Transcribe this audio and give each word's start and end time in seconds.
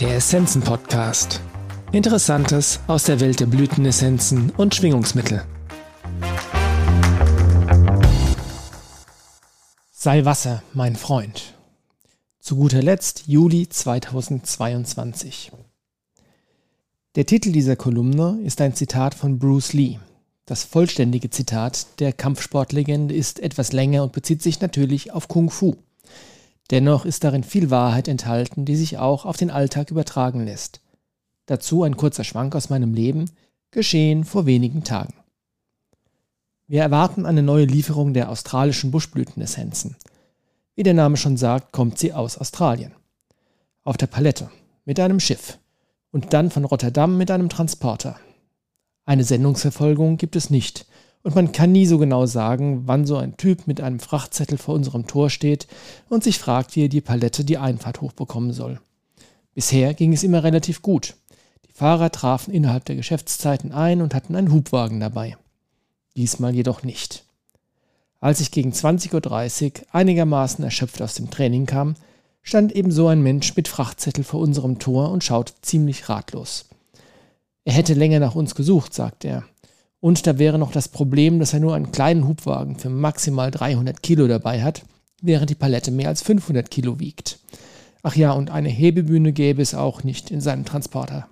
Der 0.00 0.16
Essenzen-Podcast. 0.16 1.42
Interessantes 1.92 2.80
aus 2.86 3.04
der 3.04 3.20
Welt 3.20 3.38
der 3.38 3.44
Blütenessenzen 3.44 4.48
und 4.56 4.74
Schwingungsmittel. 4.74 5.44
Sei 9.92 10.24
Wasser, 10.24 10.62
mein 10.72 10.96
Freund. 10.96 11.52
Zu 12.38 12.56
guter 12.56 12.80
Letzt 12.82 13.24
Juli 13.26 13.68
2022. 13.68 15.52
Der 17.16 17.26
Titel 17.26 17.52
dieser 17.52 17.76
Kolumne 17.76 18.38
ist 18.42 18.62
ein 18.62 18.74
Zitat 18.74 19.14
von 19.14 19.38
Bruce 19.38 19.74
Lee. 19.74 19.98
Das 20.46 20.64
vollständige 20.64 21.28
Zitat 21.28 22.00
der 22.00 22.14
Kampfsportlegende 22.14 23.14
ist 23.14 23.38
etwas 23.38 23.72
länger 23.72 24.04
und 24.04 24.12
bezieht 24.12 24.40
sich 24.40 24.62
natürlich 24.62 25.12
auf 25.12 25.28
Kung 25.28 25.50
Fu. 25.50 25.76
Dennoch 26.70 27.04
ist 27.04 27.24
darin 27.24 27.42
viel 27.42 27.70
Wahrheit 27.70 28.06
enthalten, 28.06 28.64
die 28.64 28.76
sich 28.76 28.98
auch 28.98 29.24
auf 29.24 29.36
den 29.36 29.50
Alltag 29.50 29.90
übertragen 29.90 30.44
lässt. 30.44 30.80
Dazu 31.46 31.82
ein 31.82 31.96
kurzer 31.96 32.22
Schwank 32.22 32.54
aus 32.54 32.70
meinem 32.70 32.94
Leben, 32.94 33.28
geschehen 33.72 34.24
vor 34.24 34.46
wenigen 34.46 34.84
Tagen. 34.84 35.14
Wir 36.68 36.82
erwarten 36.82 37.26
eine 37.26 37.42
neue 37.42 37.64
Lieferung 37.64 38.14
der 38.14 38.30
australischen 38.30 38.92
Buschblütenessenzen. 38.92 39.96
Wie 40.76 40.84
der 40.84 40.94
Name 40.94 41.16
schon 41.16 41.36
sagt, 41.36 41.72
kommt 41.72 41.98
sie 41.98 42.12
aus 42.12 42.38
Australien. 42.38 42.92
Auf 43.82 43.96
der 43.96 44.06
Palette, 44.06 44.50
mit 44.84 45.00
einem 45.00 45.18
Schiff 45.18 45.58
und 46.12 46.32
dann 46.32 46.50
von 46.50 46.64
Rotterdam 46.64 47.18
mit 47.18 47.32
einem 47.32 47.48
Transporter. 47.48 48.16
Eine 49.04 49.24
Sendungsverfolgung 49.24 50.16
gibt 50.16 50.36
es 50.36 50.50
nicht 50.50 50.86
und 51.22 51.34
man 51.34 51.52
kann 51.52 51.72
nie 51.72 51.86
so 51.86 51.98
genau 51.98 52.26
sagen, 52.26 52.82
wann 52.86 53.06
so 53.06 53.16
ein 53.16 53.36
Typ 53.36 53.66
mit 53.66 53.80
einem 53.80 54.00
Frachtzettel 54.00 54.58
vor 54.58 54.74
unserem 54.74 55.06
Tor 55.06 55.28
steht 55.28 55.66
und 56.08 56.24
sich 56.24 56.38
fragt, 56.38 56.76
wie 56.76 56.84
er 56.84 56.88
die 56.88 57.00
Palette 57.00 57.44
die 57.44 57.58
Einfahrt 57.58 58.00
hochbekommen 58.00 58.52
soll. 58.52 58.80
Bisher 59.54 59.94
ging 59.94 60.12
es 60.12 60.22
immer 60.22 60.42
relativ 60.42 60.80
gut. 60.80 61.16
Die 61.68 61.72
Fahrer 61.72 62.10
trafen 62.10 62.54
innerhalb 62.54 62.84
der 62.86 62.96
Geschäftszeiten 62.96 63.72
ein 63.72 64.00
und 64.00 64.14
hatten 64.14 64.34
einen 64.34 64.52
Hubwagen 64.52 65.00
dabei. 65.00 65.36
Diesmal 66.16 66.54
jedoch 66.54 66.82
nicht. 66.82 67.24
Als 68.20 68.40
ich 68.40 68.50
gegen 68.50 68.72
20.30 68.72 69.64
Uhr 69.64 69.86
einigermaßen 69.92 70.64
erschöpft 70.64 71.00
aus 71.02 71.14
dem 71.14 71.30
Training 71.30 71.66
kam, 71.66 71.94
stand 72.42 72.72
ebenso 72.72 73.08
ein 73.08 73.22
Mensch 73.22 73.56
mit 73.56 73.68
Frachtzettel 73.68 74.24
vor 74.24 74.40
unserem 74.40 74.78
Tor 74.78 75.10
und 75.10 75.24
schaute 75.24 75.54
ziemlich 75.62 76.08
ratlos. 76.08 76.66
Er 77.64 77.74
hätte 77.74 77.94
länger 77.94 78.20
nach 78.20 78.34
uns 78.34 78.54
gesucht, 78.54 78.94
sagte 78.94 79.28
er. 79.28 79.44
Und 80.00 80.26
da 80.26 80.38
wäre 80.38 80.58
noch 80.58 80.72
das 80.72 80.88
Problem, 80.88 81.38
dass 81.38 81.52
er 81.52 81.60
nur 81.60 81.74
einen 81.74 81.92
kleinen 81.92 82.26
Hubwagen 82.26 82.76
für 82.76 82.88
maximal 82.88 83.50
300 83.50 84.02
Kilo 84.02 84.26
dabei 84.26 84.62
hat, 84.62 84.82
während 85.20 85.50
die 85.50 85.54
Palette 85.54 85.90
mehr 85.90 86.08
als 86.08 86.22
500 86.22 86.70
Kilo 86.70 86.98
wiegt. 86.98 87.38
Ach 88.02 88.16
ja, 88.16 88.32
und 88.32 88.50
eine 88.50 88.70
Hebebühne 88.70 89.32
gäbe 89.32 89.60
es 89.60 89.74
auch 89.74 90.02
nicht 90.02 90.30
in 90.30 90.40
seinem 90.40 90.64
Transporter. 90.64 91.28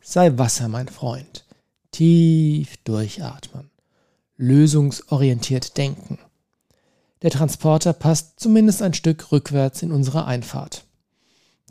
Sei 0.00 0.38
Wasser, 0.38 0.68
mein 0.68 0.88
Freund. 0.88 1.44
Tief 1.92 2.78
durchatmen. 2.84 3.70
Lösungsorientiert 4.36 5.76
denken. 5.76 6.18
Der 7.22 7.30
Transporter 7.30 7.92
passt 7.92 8.40
zumindest 8.40 8.82
ein 8.82 8.94
Stück 8.94 9.32
rückwärts 9.32 9.82
in 9.82 9.92
unsere 9.92 10.24
Einfahrt. 10.24 10.84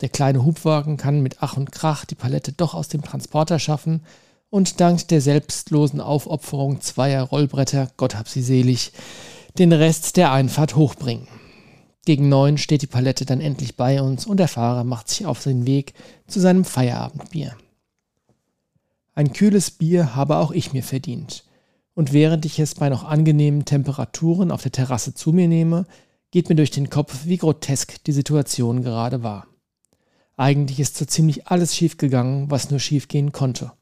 Der 0.00 0.08
kleine 0.08 0.44
Hubwagen 0.44 0.96
kann 0.96 1.20
mit 1.20 1.38
Ach 1.40 1.56
und 1.56 1.72
Krach 1.72 2.04
die 2.04 2.16
Palette 2.16 2.52
doch 2.52 2.74
aus 2.74 2.88
dem 2.88 3.02
Transporter 3.02 3.58
schaffen 3.58 4.02
und 4.54 4.78
dank 4.80 5.08
der 5.08 5.20
selbstlosen 5.20 6.00
Aufopferung 6.00 6.80
zweier 6.80 7.24
Rollbretter, 7.24 7.90
Gott 7.96 8.14
hab 8.14 8.28
sie 8.28 8.40
selig, 8.40 8.92
den 9.58 9.72
Rest 9.72 10.16
der 10.16 10.30
Einfahrt 10.30 10.76
hochbringen. 10.76 11.26
Gegen 12.06 12.28
neun 12.28 12.56
steht 12.56 12.82
die 12.82 12.86
Palette 12.86 13.26
dann 13.26 13.40
endlich 13.40 13.76
bei 13.76 14.00
uns 14.00 14.26
und 14.26 14.36
der 14.36 14.46
Fahrer 14.46 14.84
macht 14.84 15.08
sich 15.08 15.26
auf 15.26 15.42
den 15.42 15.66
Weg 15.66 15.94
zu 16.28 16.38
seinem 16.38 16.64
Feierabendbier. 16.64 17.56
Ein 19.16 19.32
kühles 19.32 19.72
Bier 19.72 20.14
habe 20.14 20.36
auch 20.36 20.52
ich 20.52 20.72
mir 20.72 20.84
verdient. 20.84 21.42
Und 21.94 22.12
während 22.12 22.46
ich 22.46 22.60
es 22.60 22.76
bei 22.76 22.88
noch 22.88 23.02
angenehmen 23.02 23.64
Temperaturen 23.64 24.52
auf 24.52 24.62
der 24.62 24.70
Terrasse 24.70 25.14
zu 25.14 25.32
mir 25.32 25.48
nehme, 25.48 25.84
geht 26.30 26.48
mir 26.48 26.54
durch 26.54 26.70
den 26.70 26.90
Kopf, 26.90 27.24
wie 27.24 27.38
grotesk 27.38 28.04
die 28.04 28.12
Situation 28.12 28.84
gerade 28.84 29.24
war. 29.24 29.48
Eigentlich 30.36 30.78
ist 30.78 30.96
so 30.96 31.06
ziemlich 31.06 31.48
alles 31.48 31.74
schiefgegangen, 31.74 32.52
was 32.52 32.70
nur 32.70 32.78
schiefgehen 32.78 33.32
konnte. 33.32 33.72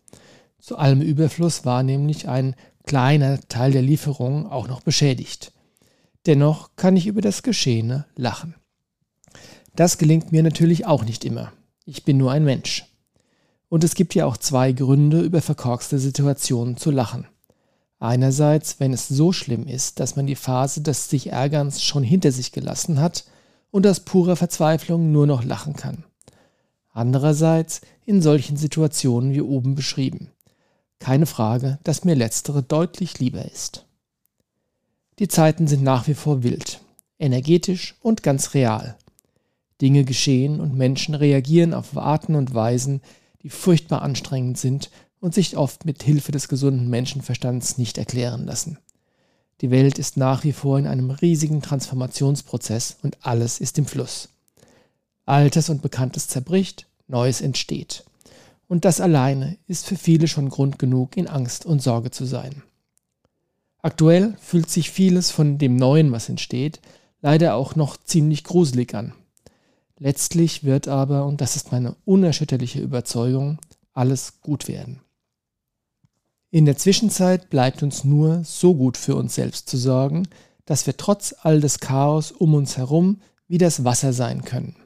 Zu 0.62 0.78
allem 0.78 1.00
Überfluss 1.02 1.64
war 1.64 1.82
nämlich 1.82 2.28
ein 2.28 2.54
kleiner 2.86 3.40
Teil 3.48 3.72
der 3.72 3.82
Lieferung 3.82 4.46
auch 4.46 4.68
noch 4.68 4.80
beschädigt. 4.80 5.52
Dennoch 6.24 6.70
kann 6.76 6.96
ich 6.96 7.08
über 7.08 7.20
das 7.20 7.42
Geschehene 7.42 8.06
lachen. 8.14 8.54
Das 9.74 9.98
gelingt 9.98 10.30
mir 10.30 10.44
natürlich 10.44 10.86
auch 10.86 11.04
nicht 11.04 11.24
immer. 11.24 11.52
Ich 11.84 12.04
bin 12.04 12.16
nur 12.16 12.30
ein 12.30 12.44
Mensch. 12.44 12.86
Und 13.70 13.82
es 13.82 13.96
gibt 13.96 14.14
ja 14.14 14.24
auch 14.24 14.36
zwei 14.36 14.70
Gründe, 14.70 15.22
über 15.22 15.42
verkorkste 15.42 15.98
Situationen 15.98 16.76
zu 16.76 16.92
lachen. 16.92 17.26
Einerseits, 17.98 18.78
wenn 18.78 18.92
es 18.92 19.08
so 19.08 19.32
schlimm 19.32 19.66
ist, 19.66 19.98
dass 19.98 20.14
man 20.14 20.28
die 20.28 20.36
Phase 20.36 20.80
des 20.80 21.10
sich 21.10 21.32
Ärgerns 21.32 21.82
schon 21.82 22.04
hinter 22.04 22.30
sich 22.30 22.52
gelassen 22.52 23.00
hat 23.00 23.24
und 23.72 23.84
aus 23.84 23.98
purer 23.98 24.36
Verzweiflung 24.36 25.10
nur 25.10 25.26
noch 25.26 25.42
lachen 25.42 25.74
kann. 25.74 26.04
Andererseits 26.92 27.80
in 28.04 28.22
solchen 28.22 28.56
Situationen 28.56 29.32
wie 29.32 29.40
oben 29.40 29.74
beschrieben. 29.74 30.30
Keine 31.02 31.26
Frage, 31.26 31.80
dass 31.82 32.04
mir 32.04 32.14
letztere 32.14 32.62
deutlich 32.62 33.18
lieber 33.18 33.44
ist. 33.44 33.86
Die 35.18 35.26
Zeiten 35.26 35.66
sind 35.66 35.82
nach 35.82 36.06
wie 36.06 36.14
vor 36.14 36.44
wild, 36.44 36.80
energetisch 37.18 37.96
und 38.02 38.22
ganz 38.22 38.54
real. 38.54 38.96
Dinge 39.80 40.04
geschehen 40.04 40.60
und 40.60 40.76
Menschen 40.76 41.16
reagieren 41.16 41.74
auf 41.74 41.96
Arten 41.96 42.36
und 42.36 42.54
Weisen, 42.54 43.00
die 43.42 43.50
furchtbar 43.50 44.02
anstrengend 44.02 44.58
sind 44.58 44.92
und 45.18 45.34
sich 45.34 45.56
oft 45.56 45.86
mit 45.86 46.04
Hilfe 46.04 46.30
des 46.30 46.46
gesunden 46.46 46.88
Menschenverstands 46.88 47.78
nicht 47.78 47.98
erklären 47.98 48.46
lassen. 48.46 48.78
Die 49.60 49.72
Welt 49.72 49.98
ist 49.98 50.16
nach 50.16 50.44
wie 50.44 50.52
vor 50.52 50.78
in 50.78 50.86
einem 50.86 51.10
riesigen 51.10 51.62
Transformationsprozess 51.62 52.98
und 53.02 53.18
alles 53.22 53.58
ist 53.58 53.76
im 53.76 53.86
Fluss. 53.86 54.28
Altes 55.26 55.68
und 55.68 55.82
Bekanntes 55.82 56.28
zerbricht, 56.28 56.86
Neues 57.08 57.40
entsteht. 57.40 58.04
Und 58.72 58.86
das 58.86 59.02
alleine 59.02 59.58
ist 59.66 59.84
für 59.84 59.96
viele 59.96 60.26
schon 60.28 60.48
Grund 60.48 60.78
genug, 60.78 61.18
in 61.18 61.28
Angst 61.28 61.66
und 61.66 61.82
Sorge 61.82 62.10
zu 62.10 62.24
sein. 62.24 62.62
Aktuell 63.82 64.34
fühlt 64.40 64.70
sich 64.70 64.90
vieles 64.90 65.30
von 65.30 65.58
dem 65.58 65.76
Neuen, 65.76 66.10
was 66.10 66.30
entsteht, 66.30 66.80
leider 67.20 67.54
auch 67.54 67.76
noch 67.76 67.98
ziemlich 67.98 68.44
gruselig 68.44 68.94
an. 68.94 69.12
Letztlich 69.98 70.64
wird 70.64 70.88
aber, 70.88 71.26
und 71.26 71.42
das 71.42 71.54
ist 71.54 71.70
meine 71.70 71.96
unerschütterliche 72.06 72.80
Überzeugung, 72.80 73.58
alles 73.92 74.40
gut 74.40 74.68
werden. 74.68 75.02
In 76.50 76.64
der 76.64 76.78
Zwischenzeit 76.78 77.50
bleibt 77.50 77.82
uns 77.82 78.04
nur 78.04 78.42
so 78.42 78.74
gut 78.74 78.96
für 78.96 79.16
uns 79.16 79.34
selbst 79.34 79.68
zu 79.68 79.76
sorgen, 79.76 80.28
dass 80.64 80.86
wir 80.86 80.96
trotz 80.96 81.34
all 81.42 81.60
des 81.60 81.78
Chaos 81.78 82.32
um 82.32 82.54
uns 82.54 82.78
herum 82.78 83.20
wie 83.48 83.58
das 83.58 83.84
Wasser 83.84 84.14
sein 84.14 84.46
können. 84.46 84.76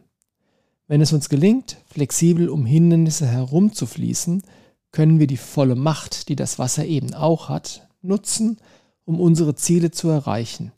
Wenn 0.89 1.01
es 1.01 1.13
uns 1.13 1.29
gelingt, 1.29 1.79
flexibel 1.87 2.49
um 2.49 2.65
Hindernisse 2.65 3.27
herumzufließen, 3.27 4.43
können 4.93 5.19
wir 5.19 5.27
die 5.27 5.37
volle 5.37 5.75
Macht, 5.75 6.29
die 6.29 6.37
das 6.37 6.59
Wasser 6.59 6.85
eben 6.85 7.13
auch 7.13 7.49
hat, 7.49 7.89
nutzen, 8.03 8.59
um 9.05 9.21
unsere 9.21 9.57
Ziele 9.57 9.91
zu 9.91 10.09
erreichen 10.09 10.73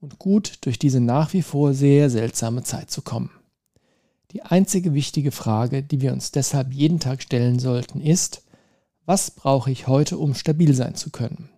und 0.00 0.18
gut 0.18 0.58
durch 0.62 0.78
diese 0.78 1.00
nach 1.00 1.32
wie 1.32 1.42
vor 1.42 1.74
sehr 1.74 2.10
seltsame 2.10 2.64
Zeit 2.64 2.90
zu 2.90 3.02
kommen. 3.02 3.30
Die 4.32 4.42
einzige 4.42 4.94
wichtige 4.94 5.30
Frage, 5.30 5.82
die 5.82 6.00
wir 6.00 6.12
uns 6.12 6.32
deshalb 6.32 6.72
jeden 6.72 6.98
Tag 6.98 7.22
stellen 7.22 7.58
sollten, 7.58 8.00
ist, 8.00 8.42
was 9.04 9.30
brauche 9.30 9.70
ich 9.70 9.86
heute, 9.86 10.18
um 10.18 10.34
stabil 10.34 10.74
sein 10.74 10.94
zu 10.94 11.10
können? 11.10 11.50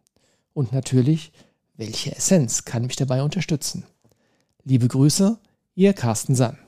Und 0.53 0.73
natürlich, 0.73 1.33
welche 1.77 2.15
Essenz 2.15 2.65
kann 2.65 2.83
mich 2.83 2.97
dabei 2.97 3.23
unterstützen? 3.23 3.85
Liebe 4.65 4.89
Grüße, 4.89 5.39
Ihr 5.75 5.93
Carsten 5.93 6.35
Sann. 6.35 6.59